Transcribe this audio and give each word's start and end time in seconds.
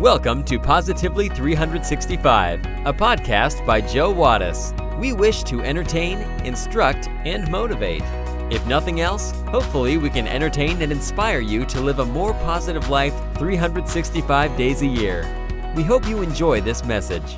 Welcome 0.00 0.44
to 0.44 0.60
Positively 0.60 1.28
365, 1.28 2.64
a 2.86 2.92
podcast 2.92 3.66
by 3.66 3.80
Joe 3.80 4.14
Wattis. 4.14 4.72
We 4.96 5.12
wish 5.12 5.42
to 5.42 5.60
entertain, 5.60 6.18
instruct, 6.46 7.08
and 7.24 7.50
motivate. 7.50 8.04
If 8.48 8.64
nothing 8.68 9.00
else, 9.00 9.32
hopefully 9.48 9.98
we 9.98 10.08
can 10.08 10.28
entertain 10.28 10.82
and 10.82 10.92
inspire 10.92 11.40
you 11.40 11.64
to 11.64 11.80
live 11.80 11.98
a 11.98 12.04
more 12.04 12.32
positive 12.34 12.88
life 12.88 13.12
365 13.38 14.56
days 14.56 14.82
a 14.82 14.86
year. 14.86 15.26
We 15.74 15.82
hope 15.82 16.06
you 16.06 16.22
enjoy 16.22 16.60
this 16.60 16.84
message. 16.84 17.36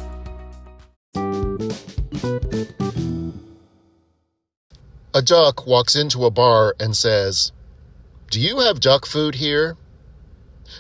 A 5.15 5.23
duck 5.25 5.67
walks 5.67 5.97
into 5.97 6.27
a 6.27 6.31
bar 6.31 6.77
and 6.79 6.95
says, 6.95 7.53
Do 8.31 8.39
you 8.39 8.59
have 8.59 8.81
duck 8.81 9.07
food 9.07 9.37
here? 9.37 9.79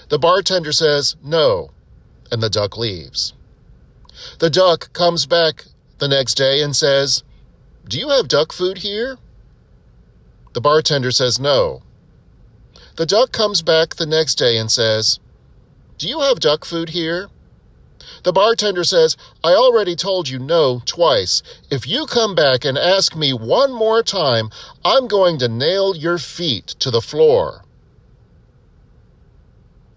The 0.09 0.18
bartender 0.18 0.72
says, 0.72 1.16
No, 1.22 1.70
and 2.30 2.43
the 2.43 2.50
duck 2.50 2.77
leaves. 2.77 3.35
The 4.39 4.50
duck 4.50 4.93
comes 4.93 5.26
back 5.26 5.64
the 5.99 6.08
next 6.08 6.35
day 6.35 6.63
and 6.63 6.75
says, 6.75 7.22
Do 7.89 7.99
you 7.99 8.08
have 8.11 8.29
duck 8.29 8.53
food 8.53 8.79
here? 8.79 9.18
The 10.53 10.61
bartender 10.61 11.11
says, 11.11 11.39
No. 11.39 11.82
The 12.96 13.07
duck 13.07 13.32
comes 13.32 13.63
back 13.63 13.94
the 13.94 14.07
next 14.07 14.35
day 14.35 14.57
and 14.57 14.71
says, 14.71 15.21
Do 15.99 16.08
you 16.08 16.21
have 16.21 16.41
duck 16.41 16.64
food 16.64 16.91
here? 16.91 17.29
The 18.25 18.32
bartender 18.32 18.85
says, 18.85 19.16
I 19.44 19.52
already 19.54 19.94
told 19.94 20.29
you 20.29 20.38
no 20.38 20.82
twice. 20.85 21.43
If 21.71 21.86
you 21.86 22.07
come 22.07 22.35
back 22.35 22.64
and 22.64 22.77
ask 22.77 23.14
me 23.14 23.32
one 23.32 23.72
more 23.72 24.02
time, 24.02 24.50
I'm 24.85 25.07
going 25.07 25.38
to 25.38 25.49
nail 25.49 25.94
your 25.94 26.18
feet 26.18 26.66
to 26.80 26.91
the 26.91 27.00
floor. 27.00 27.64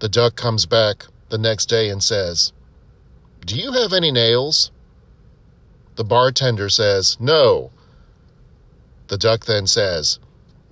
The 0.04 0.10
duck 0.10 0.36
comes 0.36 0.66
back 0.66 1.06
the 1.30 1.38
next 1.38 1.68
day 1.68 1.88
and 1.88 2.04
says, 2.04 2.52
Do 3.46 3.56
you 3.56 3.72
have 3.72 3.94
any 3.94 4.12
nails? 4.12 4.70
The 5.96 6.04
bartender 6.04 6.68
says, 6.68 7.16
No. 7.22 7.72
The 9.08 9.18
duck 9.18 9.46
then 9.46 9.66
says, 9.66 10.20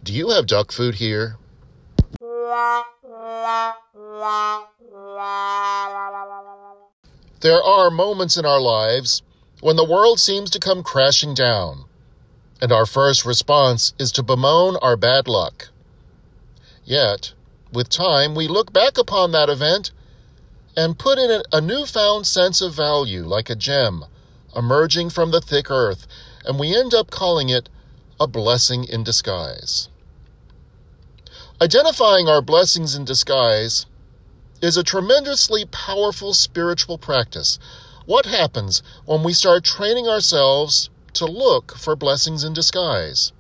Do 0.04 0.12
you 0.12 0.32
have 0.32 0.48
duck 0.48 0.74
food 0.74 0.96
here? 0.96 1.38
There 7.40 7.64
are 7.64 7.90
moments 7.90 8.36
in 8.36 8.46
our 8.46 8.60
lives 8.60 9.22
when 9.62 9.78
the 9.78 9.90
world 9.90 10.20
seems 10.20 10.50
to 10.50 10.60
come 10.60 10.84
crashing 10.84 11.34
down, 11.34 11.86
and 12.62 12.74
our 12.74 12.86
first 12.86 13.24
response 13.26 13.94
is 13.98 14.12
to 14.12 14.24
bemoan 14.24 14.76
our 14.82 14.98
bad 14.98 15.30
luck. 15.30 15.70
Yet, 16.84 17.32
with 17.72 17.90
time, 17.90 18.36
we 18.36 18.48
look 18.48 18.74
back 18.74 18.98
upon 18.98 19.32
that 19.32 19.50
event 19.50 19.92
and 20.76 21.00
put 21.00 21.18
in 21.18 21.30
it 21.30 21.46
a 21.52 21.62
newfound 21.62 22.26
sense 22.26 22.62
of 22.62 22.74
value 22.74 23.24
like 23.24 23.50
a 23.50 23.56
gem 23.56 24.06
emerging 24.56 25.10
from 25.10 25.32
the 25.32 25.42
thick 25.42 25.70
earth, 25.70 26.08
and 26.46 26.60
we 26.60 26.76
end 26.76 26.94
up 26.94 27.10
calling 27.10 27.50
it 27.50 27.70
a 28.20 28.28
blessing 28.28 28.84
in 28.84 29.04
disguise. 29.04 29.90
Identifying 31.62 32.28
our 32.28 32.42
blessings 32.42 32.96
in 32.96 33.06
disguise 33.06 33.86
is 34.62 34.78
a 34.78 34.84
tremendously 34.84 35.66
powerful 35.66 36.34
spiritual 36.34 36.98
practice. 36.98 37.60
What 38.06 38.26
happens 38.26 38.84
when 39.06 39.24
we 39.24 39.34
start 39.34 39.64
training 39.64 40.08
ourselves 40.08 40.90
to 41.14 41.26
look 41.26 41.78
for 41.78 41.96
blessings 41.96 42.44
in 42.44 42.54
disguise? 42.54 43.32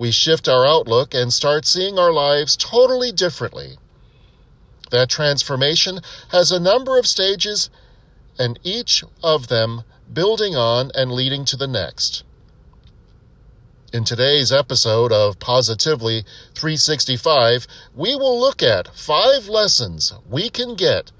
We 0.00 0.12
shift 0.12 0.48
our 0.48 0.66
outlook 0.66 1.12
and 1.12 1.30
start 1.30 1.66
seeing 1.66 1.98
our 1.98 2.10
lives 2.10 2.56
totally 2.56 3.12
differently. 3.12 3.76
That 4.90 5.10
transformation 5.10 6.00
has 6.30 6.50
a 6.50 6.58
number 6.58 6.98
of 6.98 7.06
stages, 7.06 7.68
and 8.38 8.58
each 8.62 9.04
of 9.22 9.48
them 9.48 9.82
building 10.10 10.56
on 10.56 10.90
and 10.94 11.12
leading 11.12 11.44
to 11.44 11.56
the 11.58 11.66
next. 11.66 12.24
In 13.92 14.04
today's 14.04 14.50
episode 14.50 15.12
of 15.12 15.38
Positively 15.38 16.24
365, 16.54 17.66
we 17.94 18.16
will 18.16 18.40
look 18.40 18.62
at 18.62 18.96
five 18.96 19.48
lessons 19.48 20.14
we 20.30 20.48
can 20.48 20.76
get 20.76 21.12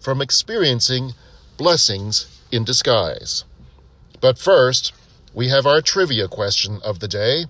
from 0.00 0.22
experiencing 0.22 1.12
blessings 1.58 2.40
in 2.50 2.64
disguise. 2.64 3.44
But 4.22 4.38
first, 4.38 4.94
we 5.34 5.48
have 5.48 5.66
our 5.66 5.82
trivia 5.82 6.26
question 6.26 6.80
of 6.82 7.00
the 7.00 7.08
day. 7.08 7.44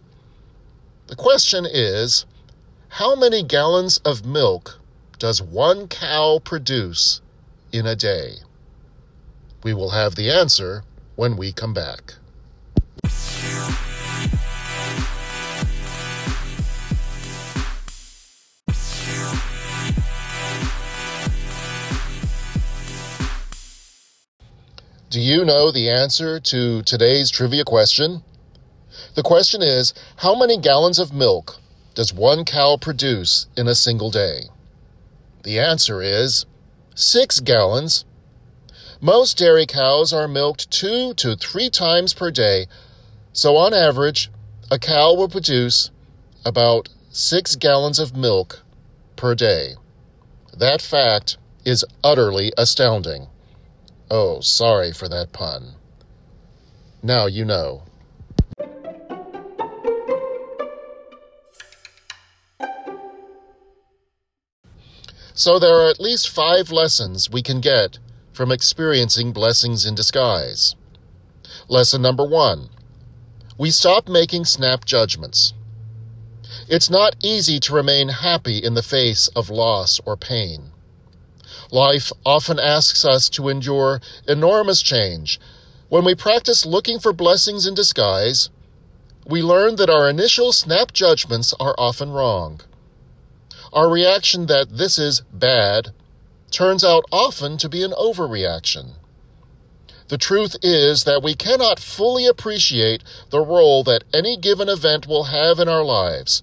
The 1.06 1.16
question 1.16 1.66
is 1.70 2.24
How 2.88 3.14
many 3.14 3.42
gallons 3.42 3.98
of 4.06 4.24
milk 4.24 4.80
does 5.18 5.42
one 5.42 5.86
cow 5.86 6.40
produce 6.42 7.20
in 7.72 7.86
a 7.86 7.94
day? 7.94 8.36
We 9.62 9.74
will 9.74 9.90
have 9.90 10.14
the 10.14 10.30
answer 10.30 10.82
when 11.14 11.36
we 11.36 11.52
come 11.52 11.74
back. 11.74 12.14
Do 25.10 25.20
you 25.20 25.44
know 25.44 25.70
the 25.70 25.90
answer 25.90 26.40
to 26.40 26.82
today's 26.82 27.30
trivia 27.30 27.64
question? 27.64 28.22
The 29.14 29.22
question 29.22 29.62
is 29.62 29.94
How 30.18 30.34
many 30.34 30.58
gallons 30.58 30.98
of 30.98 31.12
milk 31.12 31.58
does 31.94 32.12
one 32.12 32.44
cow 32.44 32.76
produce 32.80 33.46
in 33.56 33.68
a 33.68 33.74
single 33.74 34.10
day? 34.10 34.44
The 35.44 35.58
answer 35.58 36.02
is 36.02 36.46
six 36.94 37.40
gallons. 37.40 38.04
Most 39.00 39.36
dairy 39.38 39.66
cows 39.66 40.12
are 40.12 40.26
milked 40.26 40.70
two 40.70 41.14
to 41.14 41.36
three 41.36 41.68
times 41.68 42.14
per 42.14 42.30
day, 42.30 42.66
so 43.32 43.56
on 43.56 43.74
average, 43.74 44.30
a 44.70 44.78
cow 44.78 45.12
will 45.14 45.28
produce 45.28 45.90
about 46.44 46.88
six 47.10 47.56
gallons 47.56 47.98
of 47.98 48.16
milk 48.16 48.62
per 49.16 49.34
day. 49.34 49.74
That 50.56 50.80
fact 50.80 51.36
is 51.64 51.84
utterly 52.02 52.52
astounding. 52.56 53.26
Oh, 54.10 54.40
sorry 54.40 54.92
for 54.92 55.08
that 55.08 55.32
pun. 55.32 55.74
Now 57.02 57.26
you 57.26 57.44
know. 57.44 57.82
So 65.36 65.58
there 65.58 65.80
are 65.80 65.90
at 65.90 65.98
least 65.98 66.30
five 66.30 66.70
lessons 66.70 67.28
we 67.28 67.42
can 67.42 67.60
get 67.60 67.98
from 68.32 68.52
experiencing 68.52 69.32
blessings 69.32 69.84
in 69.84 69.96
disguise. 69.96 70.76
Lesson 71.68 72.00
number 72.00 72.24
one 72.24 72.70
we 73.58 73.70
stop 73.70 74.08
making 74.08 74.44
snap 74.44 74.84
judgments. 74.84 75.54
It's 76.68 76.90
not 76.90 77.16
easy 77.22 77.60
to 77.60 77.74
remain 77.74 78.08
happy 78.08 78.58
in 78.58 78.74
the 78.74 78.82
face 78.82 79.28
of 79.28 79.50
loss 79.50 80.00
or 80.04 80.16
pain. 80.16 80.72
Life 81.70 82.12
often 82.24 82.58
asks 82.58 83.04
us 83.04 83.28
to 83.30 83.48
endure 83.48 84.00
enormous 84.26 84.82
change. 84.82 85.38
When 85.88 86.04
we 86.04 86.14
practice 86.14 86.66
looking 86.66 86.98
for 86.98 87.12
blessings 87.12 87.66
in 87.66 87.74
disguise, 87.74 88.50
we 89.26 89.42
learn 89.42 89.76
that 89.76 89.90
our 89.90 90.08
initial 90.08 90.52
snap 90.52 90.92
judgments 90.92 91.54
are 91.60 91.74
often 91.78 92.10
wrong. 92.10 92.60
Our 93.74 93.90
reaction 93.90 94.46
that 94.46 94.76
this 94.78 95.00
is 95.00 95.22
bad 95.32 95.90
turns 96.52 96.84
out 96.84 97.04
often 97.10 97.58
to 97.58 97.68
be 97.68 97.82
an 97.82 97.90
overreaction. 97.90 98.92
The 100.06 100.16
truth 100.16 100.54
is 100.62 101.02
that 101.02 101.24
we 101.24 101.34
cannot 101.34 101.80
fully 101.80 102.24
appreciate 102.24 103.02
the 103.30 103.40
role 103.40 103.82
that 103.82 104.04
any 104.14 104.36
given 104.36 104.68
event 104.68 105.08
will 105.08 105.24
have 105.24 105.58
in 105.58 105.68
our 105.68 105.82
lives 105.82 106.40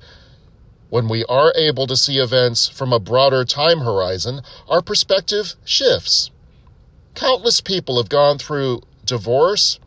when 0.90 1.08
we 1.08 1.24
are 1.30 1.53
able 1.56 1.88
to 1.88 1.96
see 1.96 2.18
events 2.18 2.68
from 2.68 2.91
a 2.91 3.00
broader 3.00 3.46
time 3.46 3.80
horizon, 3.80 4.41
our 4.68 4.81
perspective 4.81 5.53
shifts. 5.64 6.32
Countless 7.16 7.61
people 7.61 7.96
have 7.96 8.09
gone 8.09 8.40
through 8.40 8.82
divorce, 9.05 9.79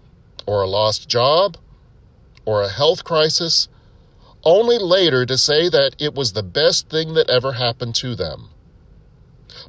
or 0.47 0.63
a 0.63 0.67
lost 0.67 1.11
job, 1.11 1.59
or 2.47 2.63
a 2.63 2.71
health 2.71 3.05
crisis, 3.05 3.69
only 4.45 4.79
later 4.79 5.27
to 5.27 5.39
say 5.39 5.69
that 5.69 5.97
it 5.99 6.15
was 6.15 6.33
the 6.33 6.43
best 6.43 6.89
thing 6.89 7.15
that 7.15 7.31
ever 7.31 7.53
happened 7.53 7.95
to 7.97 8.15
them. 8.15 8.51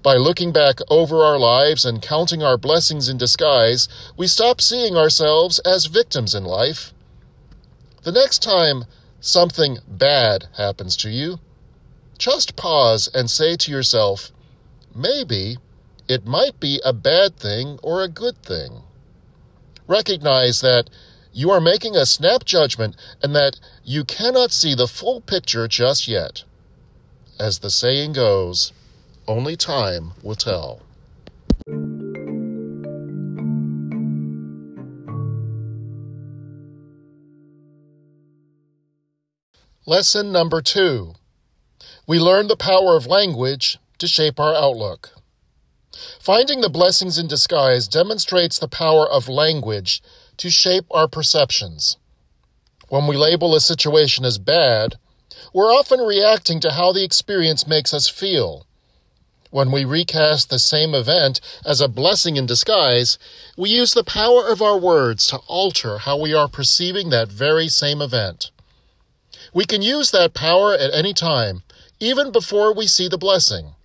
By 0.02 0.16
looking 0.16 0.52
back 0.52 0.80
over 0.90 1.24
our 1.24 1.40
lives 1.40 1.86
and 1.86 2.02
counting 2.02 2.44
our 2.44 2.58
blessings 2.58 3.10
in 3.10 3.18
disguise, 3.18 3.88
we 4.18 4.28
stop 4.28 4.62
seeing 4.62 4.96
ourselves 4.96 5.60
as 5.60 5.86
victims 5.86 6.36
in 6.36 6.44
life. 6.44 6.94
The 8.04 8.12
next 8.12 8.44
time 8.44 8.86
something 9.20 9.80
bad 9.88 10.48
happens 10.58 10.96
to 10.98 11.10
you, 11.10 11.40
just 12.18 12.56
pause 12.56 13.10
and 13.14 13.30
say 13.30 13.56
to 13.58 13.72
yourself, 13.72 14.32
maybe 14.94 15.58
it 16.08 16.26
might 16.26 16.60
be 16.60 16.80
a 16.86 16.94
bad 16.94 17.38
thing 17.38 17.80
or 17.82 18.04
a 18.04 18.08
good 18.08 18.42
thing. 18.44 18.84
Recognize 19.88 20.62
that 20.62 20.90
you 21.34 21.50
are 21.52 21.62
making 21.62 21.96
a 21.96 22.06
snap 22.06 22.46
judgment 22.46 22.96
and 23.22 23.36
that 23.36 23.60
you 23.88 24.04
cannot 24.04 24.52
see 24.52 24.74
the 24.74 24.88
full 24.88 25.22
picture 25.22 25.68
just 25.68 26.08
yet. 26.08 26.44
As 27.40 27.60
the 27.60 27.70
saying 27.70 28.14
goes, 28.14 28.74
only 29.28 29.56
time 29.56 30.14
will 30.24 30.36
tell. 30.36 30.82
Lesson 39.86 40.32
number 40.32 40.64
two. 40.64 41.14
We 42.08 42.20
learn 42.20 42.48
the 42.48 42.58
power 42.58 42.96
of 42.96 43.06
language 43.06 43.78
to 44.00 44.08
shape 44.08 44.40
our 44.40 44.56
outlook. 44.56 45.12
Finding 46.20 46.62
the 46.62 46.70
blessings 46.70 47.20
in 47.20 47.28
disguise 47.28 47.88
demonstrates 47.88 48.58
the 48.58 48.68
power 48.68 49.08
of 49.08 49.30
language 49.30 50.02
to 50.38 50.50
shape 50.50 50.86
our 50.90 51.08
perceptions. 51.08 51.98
When 52.90 53.08
we 53.08 53.18
label 53.18 53.56
a 53.56 53.60
situation 53.60 54.26
as 54.26 54.38
bad, 54.38 54.96
we're 55.54 55.74
often 55.74 56.00
reacting 56.00 56.60
to 56.62 56.72
how 56.72 56.92
the 56.92 57.04
experience 57.04 57.68
makes 57.68 57.94
us 57.94 58.08
feel. 58.08 58.68
When 59.50 59.72
we 59.72 59.86
recast 59.86 60.50
the 60.50 60.60
same 60.60 60.94
event 60.94 61.40
as 61.66 61.82
a 61.82 61.88
blessing 61.88 62.36
in 62.36 62.46
disguise, 62.46 63.18
we 63.58 63.70
use 63.70 63.94
the 63.94 64.04
power 64.04 64.48
of 64.48 64.62
our 64.62 64.78
words 64.78 65.28
to 65.28 65.38
alter 65.48 66.00
how 66.00 66.20
we 66.20 66.34
are 66.34 66.48
perceiving 66.48 67.10
that 67.10 67.30
very 67.30 67.70
same 67.70 68.02
event. 68.02 68.52
We 69.54 69.66
can 69.66 69.82
use 69.82 70.12
that 70.12 70.34
power 70.34 70.74
at 70.74 70.94
any 70.94 71.14
time, 71.14 71.64
even 72.00 72.32
before 72.32 72.74
we 72.74 72.86
see 72.86 73.08
the 73.08 73.18
blessing. 73.18 73.76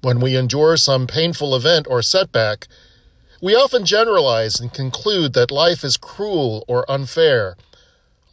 When 0.00 0.20
we 0.20 0.36
endure 0.36 0.76
some 0.76 1.08
painful 1.08 1.56
event 1.56 1.86
or 1.90 2.00
setback, 2.00 2.68
we 3.42 3.54
often 3.54 3.84
generalize 3.84 4.60
and 4.60 4.72
conclude 4.72 5.32
that 5.32 5.50
life 5.50 5.82
is 5.82 5.96
cruel 5.96 6.64
or 6.68 6.88
unfair. 6.90 7.56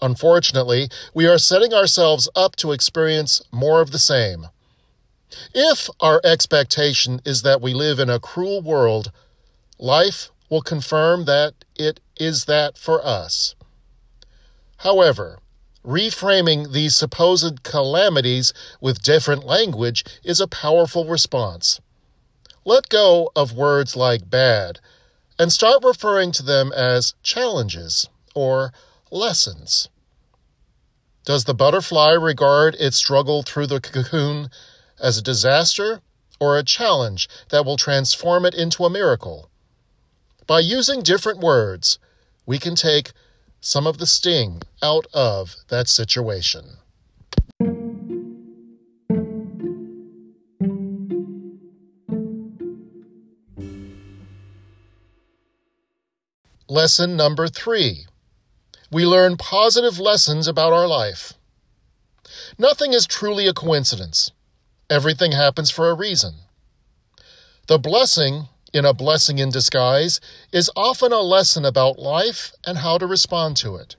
Unfortunately, 0.02 0.90
we 1.14 1.28
are 1.28 1.38
setting 1.38 1.74
ourselves 1.74 2.30
up 2.36 2.56
to 2.58 2.72
experience 2.72 3.42
more 3.52 3.82
of 3.82 3.92
the 3.92 4.00
same. 4.00 4.48
If 5.54 5.90
our 6.00 6.22
expectation 6.24 7.22
is 7.26 7.42
that 7.42 7.62
we 7.62 7.74
live 7.74 8.00
in 8.00 8.10
a 8.10 8.20
cruel 8.20 8.62
world, 8.62 9.12
life 9.80 10.30
will 10.50 10.62
confirm 10.62 11.26
that 11.26 11.54
it 11.76 12.00
is 12.18 12.46
that 12.46 12.78
for 12.78 13.06
us. 13.06 13.56
However, 14.78 15.40
Reframing 15.86 16.72
these 16.72 16.96
supposed 16.96 17.62
calamities 17.62 18.54
with 18.82 19.04
different 19.04 19.46
language 19.46 20.04
is 20.24 20.40
a 20.40 20.48
powerful 20.48 21.06
response. 21.06 21.80
Let 22.66 22.90
go 22.90 23.30
of 23.36 23.54
words 23.54 23.96
like 23.96 24.28
bad 24.28 24.80
and 25.38 25.54
start 25.54 25.84
referring 25.84 26.32
to 26.34 26.44
them 26.44 26.72
as 26.72 27.14
challenges 27.22 28.10
or 28.34 28.74
lessons. 29.16 29.90
Does 31.26 31.46
the 31.46 31.56
butterfly 31.56 32.12
regard 32.12 32.76
its 32.76 32.98
struggle 32.98 33.42
through 33.42 33.68
the 33.68 33.82
cocoon 33.82 34.50
as 35.02 35.18
a 35.18 35.24
disaster 35.24 36.02
or 36.40 36.58
a 36.58 36.64
challenge 36.64 37.28
that 37.50 37.66
will 37.66 37.78
transform 37.78 38.46
it 38.46 38.54
into 38.54 38.86
a 38.86 38.90
miracle? 38.90 39.50
By 40.46 40.60
using 40.60 41.02
different 41.02 41.40
words, 41.40 41.98
we 42.46 42.60
can 42.60 42.76
take 42.76 43.12
some 43.60 43.88
of 43.88 43.98
the 43.98 44.06
sting 44.06 44.62
out 44.84 45.08
of 45.14 45.56
that 45.70 45.88
situation. 45.88 46.78
Lesson 56.68 57.16
number 57.16 57.48
three. 57.48 58.06
We 58.92 59.06
learn 59.06 59.38
positive 59.38 60.00
lessons 60.00 60.48
about 60.48 60.74
our 60.74 60.88
life. 60.88 61.34
Nothing 62.58 62.94
is 62.94 63.08
truly 63.08 63.48
a 63.48 63.54
coincidence. 63.54 64.32
Everything 64.90 65.32
happens 65.32 65.72
for 65.72 65.90
a 65.90 65.96
reason. 65.96 66.36
The 67.68 67.80
blessing 67.80 68.48
in 68.74 68.86
a 68.86 68.94
blessing 68.94 69.40
in 69.40 69.50
disguise 69.50 70.20
is 70.52 70.70
often 70.76 71.12
a 71.12 71.22
lesson 71.22 71.66
about 71.66 71.98
life 71.98 72.52
and 72.66 72.80
how 72.80 72.98
to 72.98 73.08
respond 73.08 73.58
to 73.58 73.76
it. 73.76 73.96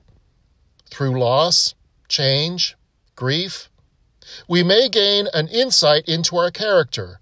Through 0.89 1.19
loss, 1.19 1.75
change, 2.07 2.75
grief, 3.15 3.69
we 4.47 4.63
may 4.63 4.87
gain 4.87 5.27
an 5.33 5.47
insight 5.47 6.07
into 6.07 6.37
our 6.37 6.51
character. 6.51 7.19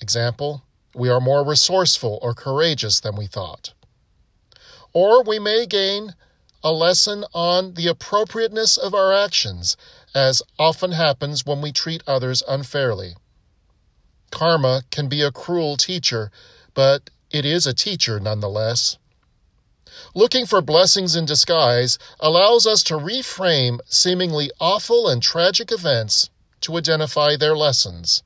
Example, 0.00 0.62
we 0.94 1.08
are 1.08 1.20
more 1.20 1.44
resourceful 1.44 2.18
or 2.22 2.34
courageous 2.34 3.00
than 3.00 3.16
we 3.16 3.26
thought. 3.26 3.72
Or 4.92 5.22
we 5.22 5.38
may 5.38 5.66
gain 5.66 6.14
a 6.62 6.72
lesson 6.72 7.24
on 7.32 7.74
the 7.74 7.88
appropriateness 7.88 8.76
of 8.76 8.94
our 8.94 9.12
actions, 9.12 9.76
as 10.14 10.42
often 10.58 10.92
happens 10.92 11.44
when 11.44 11.60
we 11.60 11.72
treat 11.72 12.02
others 12.06 12.42
unfairly. 12.46 13.16
Karma 14.30 14.82
can 14.90 15.08
be 15.08 15.22
a 15.22 15.32
cruel 15.32 15.76
teacher, 15.76 16.30
but 16.74 17.10
it 17.30 17.44
is 17.44 17.66
a 17.66 17.74
teacher 17.74 18.20
nonetheless. 18.20 18.98
Looking 20.14 20.46
for 20.46 20.60
blessings 20.60 21.16
in 21.16 21.26
disguise 21.26 21.98
allows 22.20 22.66
us 22.66 22.82
to 22.84 22.94
reframe 22.94 23.80
seemingly 23.86 24.50
awful 24.60 25.08
and 25.08 25.22
tragic 25.22 25.70
events 25.72 26.30
to 26.62 26.76
identify 26.76 27.36
their 27.36 27.56
lessons. 27.56 28.22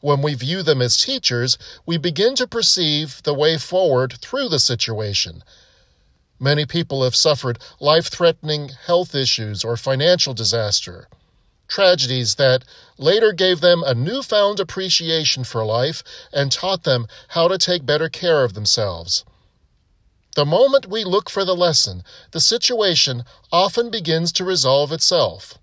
When 0.00 0.22
we 0.22 0.34
view 0.34 0.62
them 0.62 0.82
as 0.82 0.96
teachers, 0.96 1.58
we 1.84 1.96
begin 1.96 2.34
to 2.36 2.46
perceive 2.46 3.22
the 3.22 3.34
way 3.34 3.58
forward 3.58 4.14
through 4.20 4.48
the 4.48 4.58
situation. 4.58 5.42
Many 6.38 6.66
people 6.66 7.02
have 7.02 7.16
suffered 7.16 7.58
life 7.80 8.08
threatening 8.08 8.70
health 8.86 9.14
issues 9.14 9.64
or 9.64 9.76
financial 9.76 10.34
disaster 10.34 11.08
tragedies 11.68 12.36
that 12.36 12.64
later 12.98 13.32
gave 13.32 13.60
them 13.60 13.82
a 13.84 13.94
newfound 13.94 14.60
appreciation 14.60 15.44
for 15.44 15.64
life 15.64 16.02
and 16.32 16.50
taught 16.50 16.84
them 16.84 17.06
how 17.28 17.48
to 17.48 17.58
take 17.58 17.84
better 17.86 18.08
care 18.08 18.44
of 18.44 18.54
themselves. 18.54 19.24
The 20.34 20.44
moment 20.44 20.86
we 20.86 21.04
look 21.04 21.30
for 21.30 21.44
the 21.44 21.56
lesson, 21.56 22.02
the 22.32 22.40
situation 22.40 23.24
often 23.50 23.90
begins 23.90 24.32
to 24.32 24.44
resolve 24.44 24.92
itself. 24.92 25.58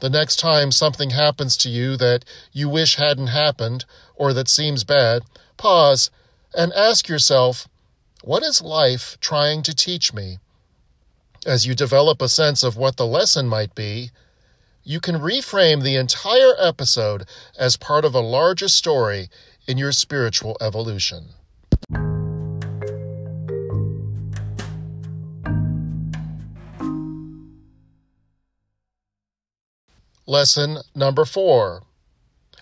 The 0.00 0.10
next 0.10 0.36
time 0.36 0.72
something 0.72 1.10
happens 1.10 1.56
to 1.58 1.68
you 1.68 1.96
that 1.96 2.24
you 2.52 2.68
wish 2.68 2.96
hadn't 2.96 3.28
happened 3.28 3.84
or 4.14 4.32
that 4.32 4.48
seems 4.48 4.84
bad, 4.84 5.22
pause 5.56 6.10
and 6.56 6.72
ask 6.72 7.08
yourself, 7.08 7.68
What 8.22 8.42
is 8.42 8.62
life 8.62 9.16
trying 9.20 9.62
to 9.62 9.74
teach 9.74 10.12
me? 10.12 10.38
As 11.46 11.66
you 11.66 11.74
develop 11.74 12.22
a 12.22 12.28
sense 12.28 12.62
of 12.62 12.76
what 12.76 12.96
the 12.96 13.06
lesson 13.06 13.48
might 13.48 13.74
be, 13.74 14.10
you 14.82 15.00
can 15.00 15.16
reframe 15.16 15.82
the 15.82 15.96
entire 15.96 16.54
episode 16.58 17.26
as 17.58 17.76
part 17.76 18.04
of 18.04 18.14
a 18.14 18.20
larger 18.20 18.68
story 18.68 19.28
in 19.66 19.78
your 19.78 19.92
spiritual 19.92 20.56
evolution. 20.60 21.30
Lesson 30.26 30.78
number 30.94 31.26
four. 31.26 31.82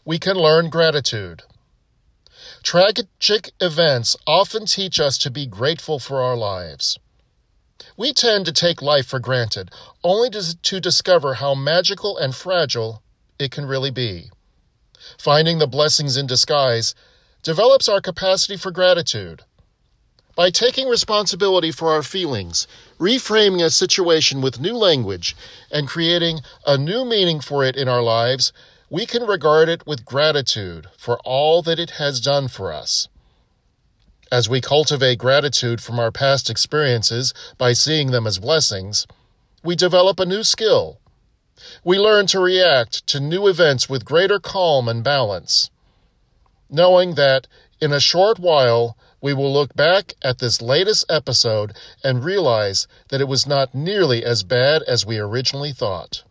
We 0.04 0.19
can 0.19 0.37
learn 0.37 0.69
gratitude. 0.69 1.42
Tragic 2.64 3.50
events 3.61 4.16
often 4.26 4.66
teach 4.66 4.99
us 4.99 5.16
to 5.19 5.31
be 5.31 5.47
grateful 5.47 6.00
for 6.00 6.21
our 6.21 6.37
lives. 6.37 6.99
We 7.97 8.12
tend 8.12 8.47
to 8.47 8.52
take 8.52 8.83
life 8.83 9.07
for 9.07 9.21
granted, 9.21 9.71
only 10.02 10.28
to, 10.31 10.61
to 10.61 10.81
discover 10.81 11.35
how 11.35 11.54
magical 11.54 12.19
and 12.19 12.35
fragile 12.35 13.00
it 13.38 13.52
can 13.52 13.66
really 13.66 13.92
be. 13.92 14.31
Finding 15.16 15.59
the 15.59 15.69
blessings 15.69 16.16
in 16.16 16.26
disguise 16.26 16.97
develops 17.45 17.88
our 17.88 18.00
capacity 18.00 18.57
for 18.57 18.73
gratitude. 18.73 19.42
By 20.35 20.51
taking 20.51 20.89
responsibility 20.89 21.71
for 21.71 21.93
our 21.93 22.03
feelings, 22.03 22.67
reframing 22.99 23.62
a 23.62 23.69
situation 23.69 24.41
with 24.41 24.61
new 24.61 24.75
language, 24.75 25.37
and 25.71 25.87
creating 25.87 26.41
a 26.67 26.79
new 26.79 27.05
meaning 27.05 27.41
for 27.41 27.65
it 27.65 27.77
in 27.77 27.87
our 27.87 28.03
lives, 28.03 28.51
we 28.89 29.05
can 29.05 29.25
regard 29.25 29.69
it 29.69 29.87
with 29.87 30.07
gratitude 30.07 30.87
for 30.97 31.19
all 31.25 31.61
that 31.62 31.79
it 31.79 31.91
has 31.93 32.21
done 32.21 32.49
for 32.49 32.73
us. 32.73 33.09
As 34.31 34.49
we 34.49 34.62
cultivate 34.62 35.19
gratitude 35.19 35.83
from 35.83 35.99
our 35.99 36.11
past 36.11 36.49
experiences 36.49 37.35
by 37.59 37.75
seeing 37.75 38.11
them 38.11 38.27
as 38.27 38.39
blessings, 38.39 39.07
we 39.62 39.77
develop 39.77 40.19
a 40.19 40.25
new 40.25 40.43
skill. 40.43 40.99
We 41.85 41.99
learn 41.99 42.27
to 42.29 42.41
react 42.41 43.07
to 43.09 43.21
new 43.21 43.47
events 43.47 43.91
with 43.91 44.07
greater 44.07 44.41
calm 44.41 44.89
and 44.89 45.05
balance, 45.05 45.71
knowing 46.73 47.14
that 47.14 47.47
in 47.81 47.93
a 47.93 48.00
short 48.00 48.38
while 48.38 48.97
we 49.21 49.33
will 49.33 49.52
look 49.52 49.75
back 49.75 50.14
at 50.23 50.38
this 50.38 50.61
latest 50.61 51.05
episode 51.09 51.73
and 52.02 52.25
realize 52.25 52.88
that 53.09 53.21
it 53.21 53.29
was 53.29 53.47
not 53.47 53.75
nearly 53.75 54.25
as 54.25 54.43
bad 54.43 54.83
as 54.83 55.07
we 55.07 55.19
originally 55.19 55.73
thought. 55.73 56.25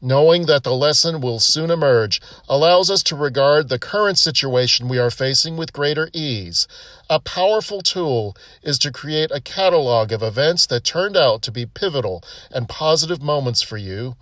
Knowing 0.00 0.44
that 0.44 0.62
the 0.62 0.74
lesson 0.74 1.20
will 1.20 1.40
soon 1.40 1.70
emerge 1.70 2.20
allows 2.48 2.90
us 2.90 3.02
to 3.02 3.16
regard 3.16 3.68
the 3.68 3.78
current 3.78 4.18
situation 4.18 4.88
we 4.88 4.98
are 4.98 5.10
facing 5.10 5.56
with 5.56 5.72
greater 5.72 6.10
ease. 6.12 6.68
A 7.08 7.18
powerful 7.18 7.80
tool 7.80 8.36
is 8.62 8.78
to 8.80 8.92
create 8.92 9.30
a 9.32 9.40
catalog 9.40 10.12
of 10.12 10.22
events 10.22 10.66
that 10.66 10.84
turned 10.84 11.16
out 11.16 11.40
to 11.42 11.50
be 11.50 11.64
pivotal 11.64 12.22
and 12.52 12.68
positive 12.68 13.22
moments 13.22 13.62
for 13.62 13.78
you, 13.78 14.16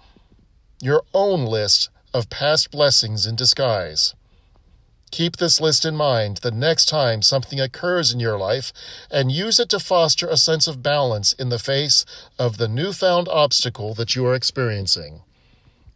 your 0.81 1.03
own 1.13 1.45
list 1.45 1.91
of 2.15 2.31
past 2.31 2.71
blessings 2.71 3.27
in 3.27 3.35
disguise. 3.35 4.15
Keep 5.15 5.37
this 5.37 5.61
list 5.61 5.85
in 5.85 5.95
mind 5.95 6.39
the 6.39 6.51
next 6.51 6.87
time 6.87 7.23
something 7.23 7.61
occurs 7.61 8.13
in 8.13 8.19
your 8.19 8.37
life 8.37 8.73
and 9.13 9.31
use 9.31 9.61
it 9.61 9.69
to 9.69 9.79
foster 9.79 10.27
a 10.27 10.37
sense 10.37 10.67
of 10.67 10.83
balance 10.83 11.33
in 11.35 11.51
the 11.51 11.59
face 11.61 12.05
of 12.37 12.57
the 12.57 12.67
newfound 12.67 13.29
obstacle 13.29 13.95
that 13.95 14.17
you 14.17 14.27
are 14.27 14.35
experiencing. 14.35 15.21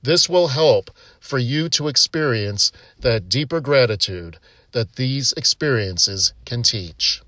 This 0.04 0.28
will 0.28 0.48
help 0.54 0.92
for 1.18 1.38
you 1.38 1.68
to 1.68 1.88
experience 1.88 2.70
that 3.00 3.28
deeper 3.28 3.60
gratitude 3.60 4.38
that 4.70 4.94
these 4.94 5.32
experiences 5.32 6.32
can 6.44 6.62
teach. 6.62 7.20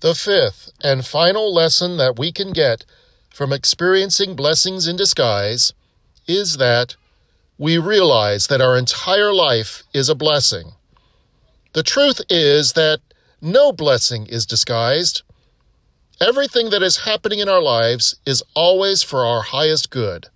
The 0.00 0.14
fifth 0.14 0.70
and 0.82 1.04
final 1.04 1.52
lesson 1.52 1.96
that 1.96 2.18
we 2.18 2.30
can 2.30 2.52
get 2.52 2.84
from 3.34 3.52
experiencing 3.52 4.36
blessings 4.36 4.86
in 4.86 4.94
disguise 4.94 5.72
is 6.28 6.58
that 6.58 6.94
we 7.58 7.78
realize 7.78 8.46
that 8.46 8.60
our 8.60 8.76
entire 8.76 9.32
life 9.32 9.82
is 9.92 10.08
a 10.08 10.14
blessing. 10.14 10.72
The 11.72 11.82
truth 11.82 12.20
is 12.30 12.74
that 12.74 13.00
no 13.40 13.72
blessing 13.72 14.26
is 14.26 14.46
disguised. 14.46 15.22
Everything 16.20 16.70
that 16.70 16.82
is 16.82 16.98
happening 16.98 17.40
in 17.40 17.48
our 17.48 17.62
lives 17.62 18.16
is 18.24 18.42
always 18.54 19.02
for 19.02 19.24
our 19.24 19.42
highest 19.42 19.90
good. 19.90 20.28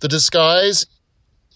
The 0.00 0.08
disguise 0.08 0.84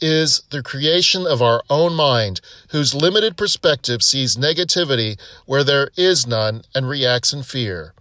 is 0.00 0.42
the 0.50 0.62
creation 0.62 1.26
of 1.26 1.40
our 1.40 1.62
own 1.70 1.94
mind, 1.94 2.40
whose 2.70 2.94
limited 2.94 3.36
perspective 3.36 4.02
sees 4.02 4.36
negativity 4.36 5.18
where 5.46 5.64
there 5.64 5.90
is 5.96 6.26
none 6.26 6.62
and 6.74 6.88
reacts 6.88 7.32
in 7.32 7.42
fear. 7.42 7.94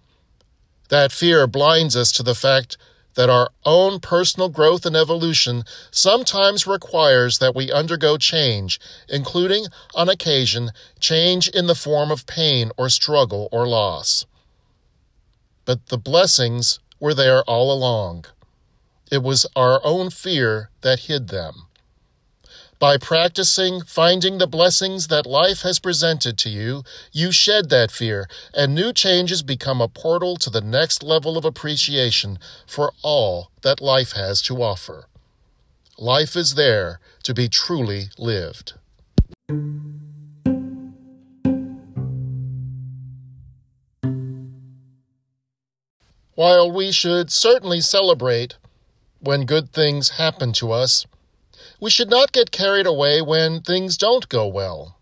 That 0.90 1.12
fear 1.12 1.48
blinds 1.48 1.96
us 1.96 2.12
to 2.14 2.24
the 2.24 2.36
fact 2.36 2.78
that 3.16 3.30
our 3.30 3.50
own 3.66 4.00
personal 4.00 4.50
growth 4.50 4.86
and 4.86 4.96
evolution 4.96 5.64
sometimes 5.90 6.68
requires 6.68 7.40
that 7.40 7.56
we 7.56 7.72
undergo 7.72 8.18
change, 8.18 8.80
including, 9.10 9.66
on 9.96 10.10
occasion, 10.10 10.72
change 11.00 11.48
in 11.48 11.68
the 11.68 11.76
form 11.76 12.12
of 12.12 12.28
pain 12.28 12.72
or 12.78 12.90
struggle 12.90 13.50
or 13.52 13.68
loss. 13.68 14.26
But 15.64 15.88
the 15.88 15.98
blessings 15.98 16.80
were 17.00 17.14
there 17.14 17.42
all 17.44 17.72
along. 17.72 18.26
It 19.12 19.24
was 19.24 19.46
our 19.56 19.82
own 19.84 20.10
fear 20.10 20.70
that 20.82 21.02
hid 21.02 21.30
them. 21.30 21.68
By 22.86 22.98
practicing 22.98 23.82
finding 23.82 24.38
the 24.38 24.46
blessings 24.46 25.08
that 25.08 25.26
life 25.26 25.64
has 25.64 25.80
presented 25.80 26.38
to 26.38 26.50
you, 26.50 26.84
you 27.12 27.32
shed 27.32 27.72
that 27.72 27.90
fear, 27.90 28.30
and 28.54 28.76
new 28.76 28.94
changes 28.94 29.42
become 29.42 29.82
a 29.82 29.88
portal 29.88 30.36
to 30.36 30.52
the 30.52 30.62
next 30.62 31.02
level 31.02 31.36
of 31.36 31.46
appreciation 31.46 32.38
for 32.68 32.94
all 33.02 33.50
that 33.64 33.82
life 33.82 34.12
has 34.12 34.40
to 34.44 34.62
offer. 34.62 35.08
Life 35.98 36.36
is 36.36 36.54
there 36.54 37.00
to 37.24 37.34
be 37.34 37.50
truly 37.50 38.10
lived. 38.20 38.74
While 46.36 46.72
we 46.72 46.92
should 46.92 47.32
certainly 47.32 47.82
celebrate 47.82 48.58
when 49.20 49.48
good 49.48 49.72
things 49.72 50.10
happen 50.22 50.54
to 50.54 50.72
us, 50.72 51.08
we 51.80 51.90
should 51.90 52.10
not 52.10 52.32
get 52.32 52.52
carried 52.52 52.88
away 52.88 53.22
when 53.22 53.62
things 53.62 53.98
don't 53.98 54.30
go 54.30 54.48
well. 54.48 54.98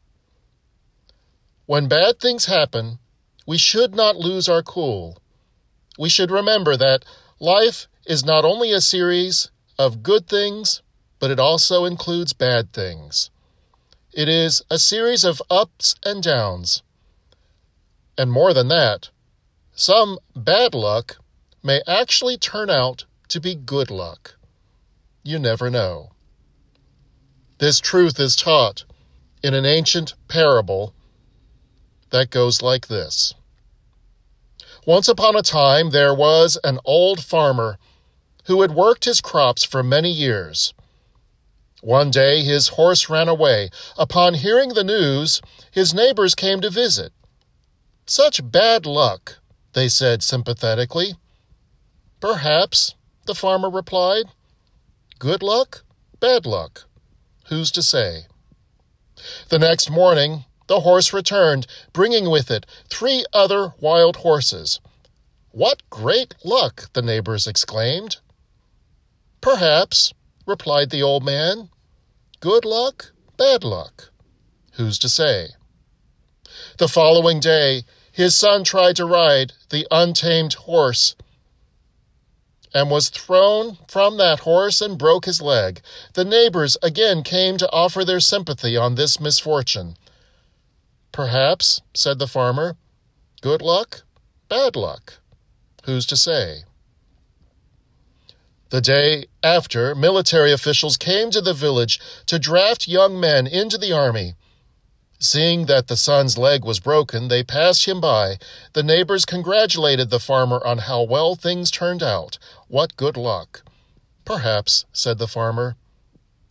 When 1.66 1.88
bad 1.88 2.20
things 2.20 2.46
happen, 2.46 3.00
we 3.46 3.58
should 3.58 3.96
not 3.96 4.16
lose 4.16 4.50
our 4.50 4.64
cool. 4.64 5.18
We 5.98 6.10
should 6.10 6.32
remember 6.32 6.76
that 6.78 7.06
life 7.40 7.88
is 8.06 8.26
not 8.26 8.44
only 8.46 8.72
a 8.72 8.82
series 8.82 9.50
of 9.78 10.04
good 10.04 10.28
things, 10.28 10.82
but 11.20 11.32
it 11.32 11.40
also 11.40 11.86
includes 11.86 12.34
bad 12.34 12.74
things. 12.74 13.30
It 14.12 14.28
is 14.28 14.62
a 14.70 14.78
series 14.78 15.24
of 15.24 15.42
ups 15.50 15.96
and 16.06 16.22
downs. 16.22 16.84
And 18.18 18.32
more 18.32 18.54
than 18.54 18.68
that, 18.68 19.10
some 19.74 20.20
bad 20.36 20.76
luck 20.76 21.18
may 21.64 21.82
actually 21.88 22.38
turn 22.38 22.70
out 22.70 23.06
to 23.30 23.40
be 23.40 23.56
good 23.56 23.90
luck. 23.90 24.36
You 25.24 25.40
never 25.40 25.70
know. 25.70 26.12
This 27.64 27.80
truth 27.80 28.20
is 28.20 28.36
taught 28.36 28.84
in 29.42 29.54
an 29.54 29.66
ancient 29.66 30.16
parable 30.28 30.94
that 32.10 32.30
goes 32.30 32.62
like 32.62 32.88
this 32.90 33.36
Once 34.86 35.08
upon 35.08 35.38
a 35.38 35.42
time, 35.42 35.92
there 35.92 36.14
was 36.14 36.58
an 36.66 36.80
old 36.84 37.24
farmer 37.24 37.78
who 38.48 38.64
had 38.64 38.72
worked 38.72 39.06
his 39.06 39.22
crops 39.22 39.64
for 39.64 39.82
many 39.82 40.12
years. 40.12 40.74
One 41.82 42.12
day 42.12 42.44
his 42.44 42.76
horse 42.76 43.10
ran 43.10 43.30
away. 43.30 43.70
Upon 43.98 44.34
hearing 44.34 44.74
the 44.74 44.84
news, 44.84 45.42
his 45.72 45.94
neighbors 45.94 46.36
came 46.36 46.60
to 46.60 46.70
visit. 46.70 47.14
Such 48.06 48.52
bad 48.52 48.86
luck, 48.86 49.40
they 49.72 49.88
said 49.88 50.22
sympathetically. 50.22 51.16
Perhaps, 52.20 52.96
the 53.26 53.34
farmer 53.34 53.70
replied. 53.70 54.26
Good 55.18 55.42
luck, 55.42 55.86
bad 56.20 56.46
luck. 56.46 56.88
Who's 57.48 57.72
to 57.72 57.82
say? 57.82 58.26
The 59.50 59.60
next 59.60 59.90
morning, 59.90 60.46
the 60.68 60.82
horse 60.82 61.14
returned, 61.14 61.68
bringing 61.92 62.30
with 62.30 62.50
it 62.50 62.66
three 62.90 63.26
other 63.34 63.74
wild 63.80 64.18
horses. 64.18 64.80
What 65.52 65.84
great 65.90 66.36
luck! 66.44 66.90
the 66.94 67.02
neighbors 67.02 67.46
exclaimed. 67.46 68.18
Perhaps, 69.42 70.14
replied 70.46 70.90
the 70.90 71.04
old 71.04 71.24
man. 71.24 71.70
Good 72.40 72.66
luck, 72.66 73.12
bad 73.38 73.64
luck. 73.64 74.10
Who's 74.74 74.98
to 75.00 75.10
say? 75.10 75.50
The 76.78 76.88
following 76.88 77.40
day, 77.40 77.84
his 78.12 78.36
son 78.36 78.64
tried 78.64 78.96
to 78.96 79.06
ride 79.06 79.54
the 79.70 79.86
untamed 79.92 80.54
horse 80.54 81.16
and 82.74 82.90
was 82.90 83.10
thrown 83.10 83.78
from 83.88 84.18
that 84.18 84.42
horse 84.42 84.82
and 84.82 84.98
broke 84.98 85.26
his 85.26 85.42
leg. 85.42 85.82
The 86.14 86.26
neighbors 86.26 86.76
again 86.82 87.24
came 87.24 87.58
to 87.58 87.72
offer 87.72 88.04
their 88.04 88.20
sympathy 88.20 88.76
on 88.76 88.96
this 88.96 89.20
misfortune. 89.20 89.96
Perhaps, 91.12 91.82
said 91.94 92.18
the 92.18 92.28
farmer, 92.28 92.76
good 93.42 93.62
luck, 93.62 94.02
bad 94.50 94.76
luck. 94.76 95.20
Who's 95.86 96.06
to 96.08 96.18
say? 96.18 96.64
The 98.70 98.82
day 98.82 99.26
after, 99.44 99.94
military 99.94 100.52
officials 100.52 100.98
came 100.98 101.30
to 101.30 101.42
the 101.42 101.54
village 101.54 102.00
to 102.26 102.40
draft 102.40 102.88
young 102.88 103.20
men 103.20 103.46
into 103.46 103.78
the 103.78 103.92
army. 103.92 104.34
Seeing 105.24 105.68
that 105.68 105.88
the 105.88 105.96
son's 105.96 106.38
leg 106.38 106.66
was 106.66 106.82
broken, 106.82 107.30
they 107.30 107.44
passed 107.44 107.86
him 107.88 108.02
by. 108.02 108.36
The 108.74 108.84
neighbors 108.84 109.24
congratulated 109.24 110.10
the 110.10 110.20
farmer 110.20 110.62
on 110.66 110.80
how 110.80 111.04
well 111.04 111.36
things 111.36 111.72
turned 111.72 112.04
out. 112.04 112.38
What 112.68 112.98
good 112.98 113.16
luck! 113.16 113.64
Perhaps, 114.26 114.84
said 114.92 115.20
the 115.20 115.28
farmer. 115.30 115.78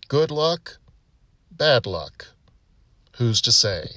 Good 0.08 0.30
luck, 0.30 0.78
bad 1.50 1.84
luck. 1.84 2.28
Who's 3.18 3.42
to 3.42 3.52
say? 3.52 3.90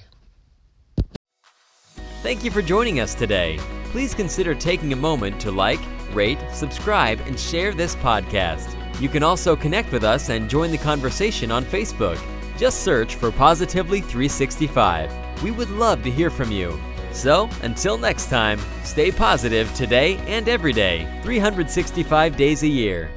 Thank 2.22 2.44
you 2.44 2.51
for 2.51 2.62
joining 2.62 3.00
us 3.00 3.15
today. 3.15 3.60
Please 3.91 4.13
consider 4.13 4.53
taking 4.53 4.91
a 4.91 4.98
moment 4.98 5.39
to 5.39 5.51
like, 5.51 5.79
rate, 6.12 6.39
subscribe, 6.51 7.22
and 7.22 7.39
share 7.39 7.74
this 7.74 7.96
podcast. 7.96 8.75
You 9.00 9.08
can 9.08 9.24
also 9.24 9.55
connect 9.55 9.94
with 9.94 10.03
us 10.03 10.27
and 10.27 10.50
join 10.50 10.72
the 10.72 10.77
conversation 10.77 11.50
on 11.50 11.63
Facebook. 11.63 12.20
Just 12.58 12.84
search 12.84 13.16
for 13.16 13.32
Positively 13.32 14.00
365. 14.00 15.44
We 15.44 15.52
would 15.52 15.70
love 15.70 16.04
to 16.04 16.12
hear 16.12 16.30
from 16.30 16.52
you. 16.52 16.80
So, 17.12 17.50
until 17.62 17.98
next 17.98 18.30
time, 18.30 18.60
stay 18.84 19.12
positive 19.12 19.74
today 19.74 20.18
and 20.28 20.50
every 20.50 20.74
day, 20.74 21.08
365 21.24 22.36
days 22.36 22.64
a 22.64 22.68
year. 22.68 23.10